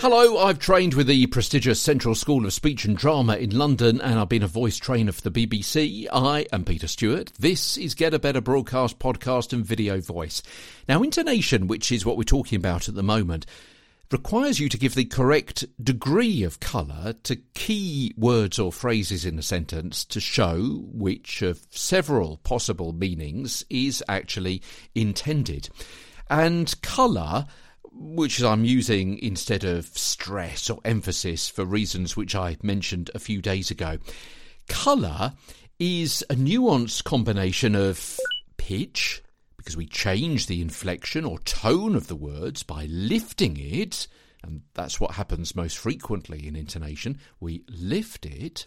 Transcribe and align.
Hello, 0.00 0.38
I've 0.38 0.58
trained 0.58 0.94
with 0.94 1.08
the 1.08 1.26
prestigious 1.26 1.78
Central 1.78 2.14
School 2.14 2.46
of 2.46 2.54
Speech 2.54 2.86
and 2.86 2.96
Drama 2.96 3.36
in 3.36 3.50
London 3.50 4.00
and 4.00 4.18
I've 4.18 4.30
been 4.30 4.42
a 4.42 4.46
voice 4.46 4.78
trainer 4.78 5.12
for 5.12 5.28
the 5.28 5.30
BBC. 5.30 6.06
I 6.10 6.46
am 6.54 6.64
Peter 6.64 6.88
Stewart. 6.88 7.30
This 7.38 7.76
is 7.76 7.94
Get 7.94 8.14
a 8.14 8.18
Better 8.18 8.40
Broadcast 8.40 8.98
podcast 8.98 9.52
and 9.52 9.62
video 9.62 10.00
voice. 10.00 10.42
Now, 10.88 11.02
intonation, 11.02 11.66
which 11.66 11.92
is 11.92 12.06
what 12.06 12.16
we're 12.16 12.22
talking 12.22 12.56
about 12.56 12.88
at 12.88 12.94
the 12.94 13.02
moment, 13.02 13.44
requires 14.10 14.58
you 14.58 14.70
to 14.70 14.78
give 14.78 14.94
the 14.94 15.04
correct 15.04 15.66
degree 15.84 16.44
of 16.44 16.60
colour 16.60 17.12
to 17.24 17.36
key 17.52 18.14
words 18.16 18.58
or 18.58 18.72
phrases 18.72 19.26
in 19.26 19.38
a 19.38 19.42
sentence 19.42 20.06
to 20.06 20.18
show 20.18 20.80
which 20.94 21.42
of 21.42 21.60
several 21.68 22.38
possible 22.38 22.94
meanings 22.94 23.66
is 23.68 24.02
actually 24.08 24.62
intended. 24.94 25.68
And 26.30 26.80
colour 26.80 27.44
which 28.02 28.42
I'm 28.42 28.64
using 28.64 29.18
instead 29.18 29.62
of 29.62 29.86
stress 29.86 30.70
or 30.70 30.80
emphasis 30.86 31.50
for 31.50 31.66
reasons 31.66 32.16
which 32.16 32.34
I 32.34 32.56
mentioned 32.62 33.10
a 33.14 33.18
few 33.18 33.42
days 33.42 33.70
ago. 33.70 33.98
Colour 34.68 35.34
is 35.78 36.24
a 36.30 36.34
nuanced 36.34 37.04
combination 37.04 37.74
of 37.74 38.18
pitch, 38.56 39.22
because 39.58 39.76
we 39.76 39.84
change 39.84 40.46
the 40.46 40.62
inflection 40.62 41.26
or 41.26 41.38
tone 41.40 41.94
of 41.94 42.06
the 42.06 42.16
words 42.16 42.62
by 42.62 42.86
lifting 42.86 43.58
it, 43.58 44.08
and 44.42 44.62
that's 44.72 44.98
what 44.98 45.16
happens 45.16 45.54
most 45.54 45.76
frequently 45.76 46.46
in 46.46 46.56
intonation. 46.56 47.18
We 47.38 47.64
lift 47.68 48.24
it. 48.24 48.66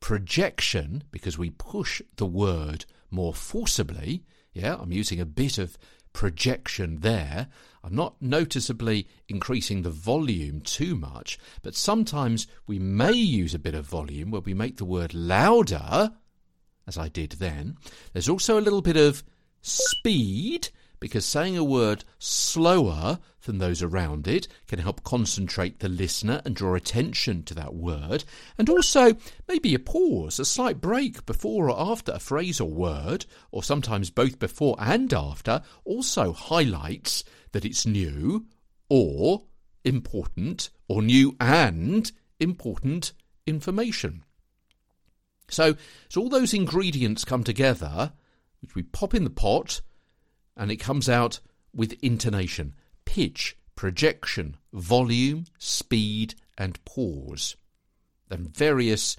Projection, 0.00 1.04
because 1.10 1.38
we 1.38 1.50
push 1.50 2.02
the 2.16 2.26
word 2.26 2.84
more 3.10 3.32
forcibly. 3.32 4.24
Yeah, 4.52 4.76
I'm 4.78 4.92
using 4.92 5.20
a 5.20 5.24
bit 5.24 5.56
of 5.56 5.78
projection 6.18 6.98
there. 6.98 7.46
I'm 7.84 7.94
not 7.94 8.20
noticeably 8.20 9.06
increasing 9.28 9.82
the 9.82 9.90
volume 9.90 10.60
too 10.60 10.96
much, 10.96 11.38
but 11.62 11.76
sometimes 11.76 12.48
we 12.66 12.80
may 12.80 13.12
use 13.12 13.54
a 13.54 13.58
bit 13.60 13.76
of 13.76 13.86
volume 13.86 14.32
where 14.32 14.40
we 14.40 14.52
make 14.52 14.78
the 14.78 14.84
word 14.84 15.14
louder, 15.14 16.10
as 16.88 16.98
I 16.98 17.08
did 17.08 17.36
then. 17.38 17.76
There's 18.12 18.28
also 18.28 18.58
a 18.58 18.60
little 18.60 18.82
bit 18.82 18.96
of 18.96 19.22
speed 19.62 20.70
because 21.00 21.24
saying 21.24 21.56
a 21.56 21.64
word 21.64 22.04
slower 22.18 23.18
than 23.42 23.58
those 23.58 23.82
around 23.82 24.28
it 24.28 24.48
can 24.66 24.78
help 24.78 25.02
concentrate 25.04 25.78
the 25.78 25.88
listener 25.88 26.42
and 26.44 26.54
draw 26.54 26.74
attention 26.74 27.42
to 27.44 27.54
that 27.54 27.74
word. 27.74 28.24
And 28.58 28.68
also, 28.68 29.14
maybe 29.46 29.74
a 29.74 29.78
pause, 29.78 30.38
a 30.38 30.44
slight 30.44 30.80
break 30.80 31.24
before 31.24 31.70
or 31.70 31.92
after 31.92 32.12
a 32.12 32.18
phrase 32.18 32.60
or 32.60 32.70
word, 32.70 33.26
or 33.50 33.62
sometimes 33.62 34.10
both 34.10 34.38
before 34.38 34.76
and 34.78 35.12
after, 35.14 35.62
also 35.84 36.32
highlights 36.32 37.24
that 37.52 37.64
it's 37.64 37.86
new 37.86 38.46
or 38.88 39.44
important 39.84 40.70
or 40.88 41.02
new 41.02 41.36
and 41.40 42.12
important 42.40 43.12
information. 43.46 44.24
So, 45.50 45.76
so 46.08 46.20
all 46.20 46.28
those 46.28 46.52
ingredients 46.52 47.24
come 47.24 47.44
together, 47.44 48.12
which 48.60 48.74
we 48.74 48.82
pop 48.82 49.14
in 49.14 49.24
the 49.24 49.30
pot 49.30 49.80
and 50.58 50.70
it 50.72 50.76
comes 50.76 51.08
out 51.08 51.38
with 51.72 51.96
intonation, 52.02 52.74
pitch, 53.04 53.56
projection, 53.76 54.56
volume, 54.72 55.46
speed, 55.56 56.34
and 56.58 56.84
pause. 56.84 57.56
And 58.28 58.54
various 58.54 59.16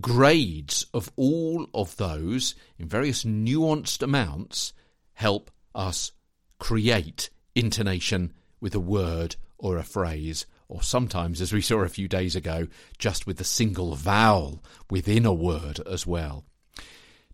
grades 0.00 0.86
of 0.94 1.10
all 1.16 1.66
of 1.74 1.96
those 1.96 2.54
in 2.78 2.88
various 2.88 3.24
nuanced 3.24 4.02
amounts 4.02 4.72
help 5.14 5.50
us 5.74 6.12
create 6.58 7.30
intonation 7.54 8.32
with 8.60 8.74
a 8.74 8.80
word 8.80 9.36
or 9.58 9.78
a 9.78 9.82
phrase, 9.82 10.46
or 10.68 10.82
sometimes, 10.82 11.40
as 11.40 11.52
we 11.52 11.60
saw 11.60 11.80
a 11.80 11.88
few 11.88 12.08
days 12.08 12.36
ago, 12.36 12.68
just 12.98 13.26
with 13.26 13.40
a 13.40 13.44
single 13.44 13.94
vowel 13.94 14.62
within 14.90 15.26
a 15.26 15.32
word 15.32 15.80
as 15.86 16.06
well. 16.06 16.44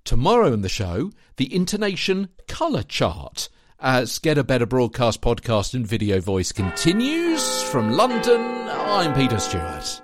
Tomorrow 0.04 0.52
in 0.52 0.62
the 0.62 0.68
show, 0.68 1.12
the 1.36 1.54
intonation 1.54 2.28
colour 2.48 2.82
chart 2.82 3.48
as 3.78 4.18
Get 4.18 4.38
a 4.38 4.44
Better 4.44 4.66
Broadcast 4.66 5.20
podcast 5.20 5.74
and 5.74 5.86
video 5.86 6.20
voice 6.20 6.52
continues. 6.52 7.62
From 7.64 7.92
London, 7.92 8.41
I'm 8.41 9.14
Peter 9.14 9.38
Stewart. 9.38 10.02